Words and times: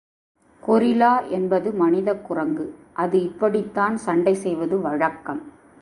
Gorilla 0.67 1.27
என்பது 1.27 1.71
மனிதக் 1.71 2.25
குரங்கு, 2.25 2.75
அது 2.93 3.23
இப்படித்தான் 3.23 3.97
சண்டை 3.97 4.33
செய்வது 4.33 4.81
வழக்கம். 4.81 5.51